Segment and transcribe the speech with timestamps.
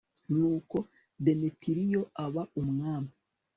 [0.33, 0.77] nuko
[1.23, 3.11] demetiriyo aba umwami